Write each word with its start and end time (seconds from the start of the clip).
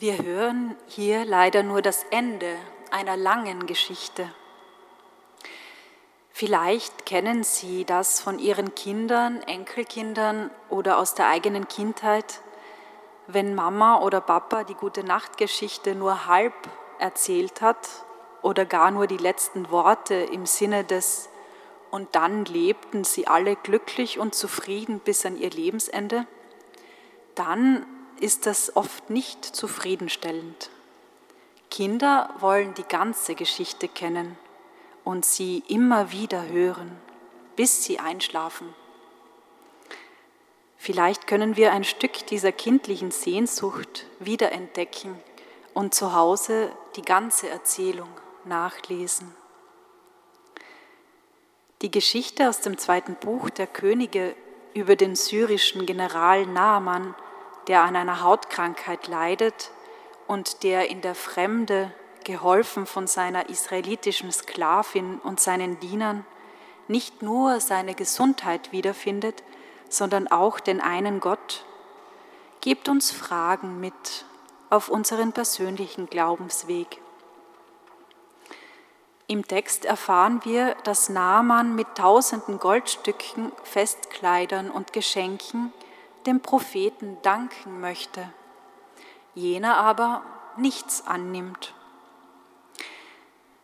Wir 0.00 0.22
hören 0.22 0.76
hier 0.86 1.24
leider 1.24 1.64
nur 1.64 1.82
das 1.82 2.06
Ende 2.12 2.54
einer 2.92 3.16
langen 3.16 3.66
Geschichte. 3.66 4.32
Vielleicht 6.30 7.04
kennen 7.04 7.42
Sie 7.42 7.84
das 7.84 8.20
von 8.20 8.38
Ihren 8.38 8.76
Kindern, 8.76 9.42
Enkelkindern 9.42 10.52
oder 10.70 10.98
aus 10.98 11.14
der 11.14 11.26
eigenen 11.26 11.66
Kindheit, 11.66 12.42
wenn 13.26 13.56
Mama 13.56 14.00
oder 14.00 14.20
Papa 14.20 14.62
die 14.62 14.74
gute 14.74 15.02
Nachtgeschichte 15.02 15.96
nur 15.96 16.28
halb 16.28 16.54
erzählt 17.00 17.60
hat 17.60 17.88
oder 18.40 18.66
gar 18.66 18.92
nur 18.92 19.08
die 19.08 19.16
letzten 19.16 19.68
Worte 19.72 20.14
im 20.14 20.46
Sinne 20.46 20.84
des 20.84 21.28
und 21.90 22.14
dann 22.14 22.44
lebten 22.44 23.02
sie 23.02 23.26
alle 23.26 23.56
glücklich 23.56 24.20
und 24.20 24.32
zufrieden 24.32 25.00
bis 25.00 25.26
an 25.26 25.36
ihr 25.36 25.50
Lebensende, 25.50 26.24
dann 27.34 27.84
ist 28.20 28.46
das 28.46 28.76
oft 28.76 29.10
nicht 29.10 29.44
zufriedenstellend. 29.44 30.70
Kinder 31.70 32.34
wollen 32.38 32.74
die 32.74 32.84
ganze 32.84 33.34
Geschichte 33.34 33.88
kennen 33.88 34.36
und 35.04 35.24
sie 35.24 35.62
immer 35.68 36.12
wieder 36.12 36.48
hören, 36.48 36.90
bis 37.56 37.84
sie 37.84 37.98
einschlafen. 37.98 38.74
Vielleicht 40.76 41.26
können 41.26 41.56
wir 41.56 41.72
ein 41.72 41.84
Stück 41.84 42.26
dieser 42.26 42.52
kindlichen 42.52 43.10
Sehnsucht 43.10 44.06
wiederentdecken 44.20 45.16
und 45.74 45.94
zu 45.94 46.14
Hause 46.14 46.70
die 46.96 47.02
ganze 47.02 47.48
Erzählung 47.48 48.08
nachlesen. 48.44 49.34
Die 51.82 51.90
Geschichte 51.90 52.48
aus 52.48 52.60
dem 52.60 52.78
zweiten 52.78 53.14
Buch 53.16 53.50
der 53.50 53.66
Könige 53.66 54.34
über 54.74 54.96
den 54.96 55.14
syrischen 55.14 55.86
General 55.86 56.46
Naaman, 56.46 57.14
der 57.68 57.82
an 57.82 57.96
einer 57.96 58.22
Hautkrankheit 58.22 59.06
leidet 59.06 59.70
und 60.26 60.62
der 60.62 60.88
in 60.88 61.00
der 61.00 61.14
Fremde, 61.14 61.92
geholfen 62.24 62.84
von 62.84 63.06
seiner 63.06 63.48
israelitischen 63.48 64.30
Sklavin 64.30 65.18
und 65.20 65.40
seinen 65.40 65.80
Dienern, 65.80 66.26
nicht 66.86 67.22
nur 67.22 67.60
seine 67.60 67.94
Gesundheit 67.94 68.70
wiederfindet, 68.70 69.42
sondern 69.88 70.28
auch 70.28 70.60
den 70.60 70.82
einen 70.82 71.20
Gott, 71.20 71.64
gibt 72.60 72.90
uns 72.90 73.10
Fragen 73.10 73.80
mit 73.80 74.26
auf 74.68 74.90
unseren 74.90 75.32
persönlichen 75.32 76.10
Glaubensweg. 76.10 77.00
Im 79.26 79.46
Text 79.46 79.86
erfahren 79.86 80.40
wir, 80.44 80.74
dass 80.84 81.08
Naaman 81.08 81.74
mit 81.74 81.94
tausenden 81.94 82.58
Goldstücken, 82.58 83.52
Festkleidern 83.62 84.70
und 84.70 84.92
Geschenken 84.92 85.72
dem 86.26 86.40
Propheten 86.40 87.18
danken 87.22 87.80
möchte, 87.80 88.32
jener 89.34 89.76
aber 89.76 90.22
nichts 90.56 91.06
annimmt. 91.06 91.74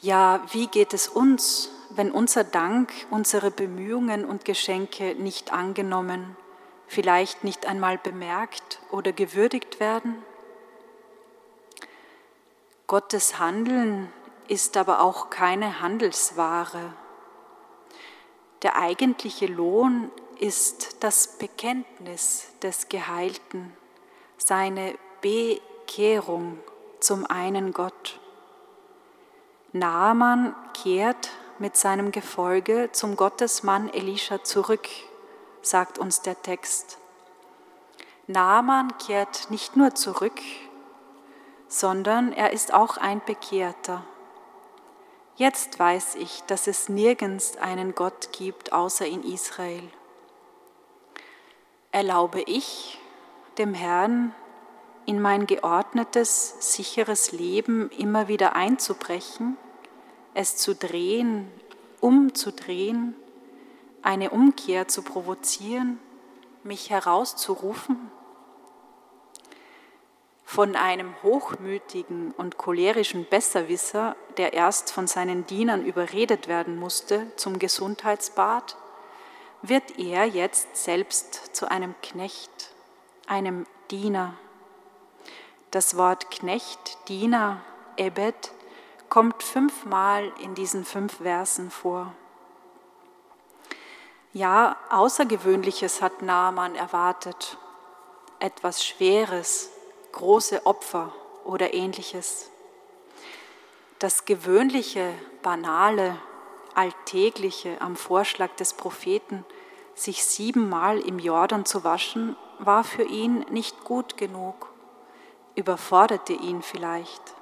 Ja, 0.00 0.40
wie 0.52 0.66
geht 0.66 0.92
es 0.92 1.08
uns, 1.08 1.70
wenn 1.90 2.10
unser 2.10 2.44
Dank, 2.44 2.92
unsere 3.10 3.50
Bemühungen 3.50 4.24
und 4.24 4.44
Geschenke 4.44 5.14
nicht 5.14 5.52
angenommen, 5.52 6.36
vielleicht 6.86 7.44
nicht 7.44 7.66
einmal 7.66 7.98
bemerkt 7.98 8.80
oder 8.90 9.12
gewürdigt 9.12 9.80
werden? 9.80 10.22
Gottes 12.86 13.38
Handeln 13.38 14.12
ist 14.48 14.76
aber 14.76 15.00
auch 15.00 15.30
keine 15.30 15.80
Handelsware. 15.80 16.94
Der 18.66 18.74
eigentliche 18.74 19.46
Lohn 19.46 20.10
ist 20.40 21.04
das 21.04 21.38
Bekenntnis 21.38 22.48
des 22.62 22.88
Geheilten, 22.88 23.72
seine 24.38 24.98
Bekehrung 25.20 26.58
zum 26.98 27.26
einen 27.26 27.72
Gott. 27.72 28.18
Naaman 29.70 30.52
kehrt 30.74 31.30
mit 31.60 31.76
seinem 31.76 32.10
Gefolge 32.10 32.88
zum 32.90 33.14
Gottesmann 33.14 33.88
Elisha 33.88 34.42
zurück, 34.42 34.88
sagt 35.62 36.00
uns 36.00 36.22
der 36.22 36.42
Text. 36.42 36.98
Naaman 38.26 38.98
kehrt 38.98 39.48
nicht 39.48 39.76
nur 39.76 39.94
zurück, 39.94 40.40
sondern 41.68 42.32
er 42.32 42.52
ist 42.52 42.74
auch 42.74 42.96
ein 42.96 43.22
Bekehrter. 43.24 44.02
Jetzt 45.38 45.78
weiß 45.78 46.14
ich, 46.14 46.42
dass 46.46 46.66
es 46.66 46.88
nirgends 46.88 47.58
einen 47.58 47.94
Gott 47.94 48.30
gibt 48.32 48.72
außer 48.72 49.06
in 49.06 49.22
Israel. 49.22 49.82
Erlaube 51.92 52.40
ich 52.40 52.98
dem 53.58 53.74
Herrn 53.74 54.34
in 55.04 55.20
mein 55.20 55.46
geordnetes, 55.46 56.74
sicheres 56.74 57.32
Leben 57.32 57.90
immer 57.90 58.28
wieder 58.28 58.56
einzubrechen, 58.56 59.58
es 60.32 60.56
zu 60.56 60.74
drehen, 60.74 61.50
umzudrehen, 62.00 63.14
eine 64.00 64.30
Umkehr 64.30 64.88
zu 64.88 65.02
provozieren, 65.02 66.00
mich 66.64 66.88
herauszurufen? 66.88 68.05
Von 70.46 70.76
einem 70.76 71.12
hochmütigen 71.24 72.30
und 72.30 72.56
cholerischen 72.56 73.24
Besserwisser, 73.24 74.14
der 74.36 74.52
erst 74.52 74.92
von 74.92 75.08
seinen 75.08 75.44
Dienern 75.44 75.84
überredet 75.84 76.46
werden 76.46 76.78
musste 76.78 77.26
zum 77.34 77.58
Gesundheitsbad, 77.58 78.76
wird 79.62 79.98
er 79.98 80.24
jetzt 80.24 80.76
selbst 80.76 81.54
zu 81.54 81.68
einem 81.68 81.96
Knecht, 82.00 82.70
einem 83.26 83.66
Diener. 83.90 84.34
Das 85.72 85.96
Wort 85.96 86.30
Knecht, 86.30 86.96
Diener, 87.08 87.60
Ebed 87.96 88.52
kommt 89.08 89.42
fünfmal 89.42 90.32
in 90.40 90.54
diesen 90.54 90.84
fünf 90.84 91.16
Versen 91.16 91.72
vor. 91.72 92.14
Ja, 94.32 94.76
Außergewöhnliches 94.90 96.02
hat 96.02 96.22
Naaman 96.22 96.76
erwartet, 96.76 97.58
etwas 98.38 98.84
Schweres, 98.84 99.72
große 100.16 100.64
Opfer 100.64 101.12
oder 101.44 101.74
ähnliches. 101.74 102.50
Das 103.98 104.24
gewöhnliche, 104.24 105.12
banale, 105.42 106.16
alltägliche 106.74 107.80
am 107.82 107.96
Vorschlag 107.96 108.50
des 108.56 108.72
Propheten, 108.72 109.44
sich 109.94 110.24
siebenmal 110.24 111.00
im 111.00 111.18
Jordan 111.18 111.66
zu 111.66 111.84
waschen, 111.84 112.34
war 112.58 112.82
für 112.82 113.04
ihn 113.04 113.44
nicht 113.50 113.84
gut 113.84 114.16
genug, 114.16 114.72
überforderte 115.54 116.32
ihn 116.32 116.62
vielleicht. 116.62 117.34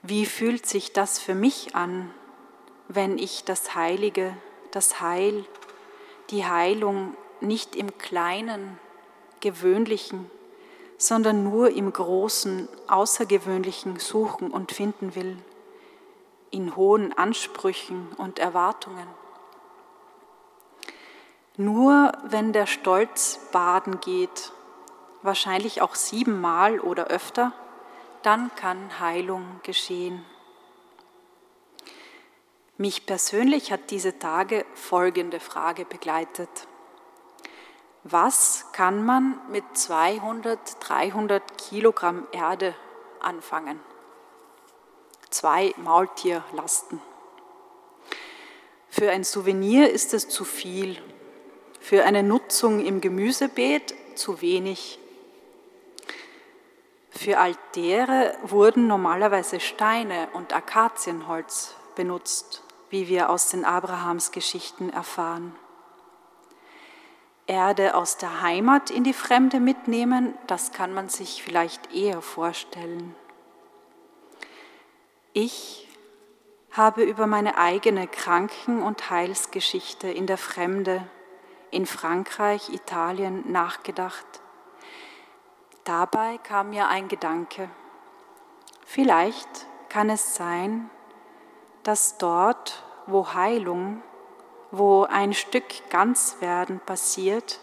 Wie 0.00 0.24
fühlt 0.24 0.64
sich 0.66 0.94
das 0.94 1.18
für 1.18 1.34
mich 1.34 1.76
an, 1.76 2.12
wenn 2.88 3.18
ich 3.18 3.44
das 3.44 3.74
Heilige, 3.74 4.34
das 4.70 5.02
Heil, 5.02 5.44
die 6.30 6.46
Heilung 6.46 7.16
nicht 7.40 7.76
im 7.76 7.98
Kleinen 7.98 8.78
Gewöhnlichen, 9.42 10.30
sondern 10.96 11.44
nur 11.44 11.70
im 11.70 11.92
Großen, 11.92 12.66
Außergewöhnlichen 12.86 13.98
suchen 13.98 14.50
und 14.50 14.72
finden 14.72 15.14
will, 15.14 15.36
in 16.50 16.74
hohen 16.76 17.12
Ansprüchen 17.12 18.08
und 18.16 18.38
Erwartungen. 18.38 19.06
Nur 21.58 22.12
wenn 22.24 22.54
der 22.54 22.66
Stolz 22.66 23.38
baden 23.52 24.00
geht, 24.00 24.52
wahrscheinlich 25.20 25.82
auch 25.82 25.94
siebenmal 25.94 26.80
oder 26.80 27.08
öfter, 27.08 27.52
dann 28.22 28.54
kann 28.54 29.00
Heilung 29.00 29.60
geschehen. 29.62 30.24
Mich 32.78 33.06
persönlich 33.06 33.70
hat 33.70 33.90
diese 33.90 34.18
Tage 34.18 34.64
folgende 34.74 35.40
Frage 35.40 35.84
begleitet. 35.84 36.66
Was 38.04 38.66
kann 38.72 39.04
man 39.04 39.38
mit 39.48 39.64
200, 39.74 40.58
300 40.80 41.56
Kilogramm 41.56 42.26
Erde 42.32 42.74
anfangen? 43.20 43.78
Zwei 45.30 45.72
Maultierlasten. 45.76 47.00
Für 48.88 49.10
ein 49.10 49.22
Souvenir 49.22 49.90
ist 49.90 50.14
es 50.14 50.28
zu 50.28 50.44
viel, 50.44 51.00
für 51.80 52.04
eine 52.04 52.24
Nutzung 52.24 52.84
im 52.84 53.00
Gemüsebeet 53.00 53.94
zu 54.16 54.40
wenig. 54.40 54.98
Für 57.08 57.38
Altäre 57.38 58.36
wurden 58.42 58.88
normalerweise 58.88 59.60
Steine 59.60 60.28
und 60.32 60.52
Akazienholz 60.52 61.74
benutzt, 61.94 62.64
wie 62.90 63.06
wir 63.06 63.30
aus 63.30 63.48
den 63.48 63.64
Abrahamsgeschichten 63.64 64.92
erfahren. 64.92 65.54
Erde 67.52 67.94
aus 67.94 68.16
der 68.16 68.40
Heimat 68.40 68.90
in 68.90 69.04
die 69.04 69.12
Fremde 69.12 69.60
mitnehmen, 69.60 70.34
das 70.46 70.72
kann 70.72 70.94
man 70.94 71.10
sich 71.10 71.42
vielleicht 71.42 71.92
eher 71.94 72.22
vorstellen. 72.22 73.14
Ich 75.34 75.86
habe 76.70 77.02
über 77.02 77.26
meine 77.26 77.58
eigene 77.58 78.08
Kranken- 78.08 78.82
und 78.82 79.10
Heilsgeschichte 79.10 80.08
in 80.08 80.26
der 80.26 80.38
Fremde, 80.38 81.06
in 81.70 81.84
Frankreich, 81.84 82.70
Italien 82.70 83.52
nachgedacht. 83.52 84.24
Dabei 85.84 86.38
kam 86.38 86.70
mir 86.70 86.88
ein 86.88 87.08
Gedanke. 87.08 87.68
Vielleicht 88.86 89.66
kann 89.90 90.08
es 90.08 90.34
sein, 90.34 90.88
dass 91.82 92.16
dort, 92.16 92.82
wo 93.06 93.34
Heilung, 93.34 94.02
wo 94.72 95.04
ein 95.04 95.34
Stück 95.34 95.88
Ganzwerden 95.90 96.80
passiert, 96.80 97.60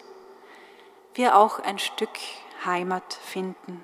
wir 1.15 1.35
auch 1.35 1.59
ein 1.59 1.79
Stück 1.79 2.17
Heimat 2.63 3.13
finden. 3.13 3.83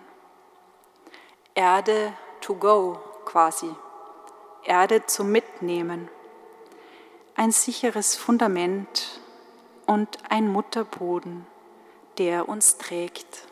Erde 1.56 2.14
to 2.40 2.54
go 2.56 3.00
quasi, 3.26 3.70
Erde 4.64 5.08
zum 5.08 5.32
Mitnehmen, 5.32 6.08
ein 7.36 7.52
sicheres 7.52 8.16
Fundament 8.16 9.20
und 9.88 10.20
ein 10.30 10.48
Mutterboden, 10.48 11.48
der 12.20 12.48
uns 12.48 12.78
trägt. 12.78 13.48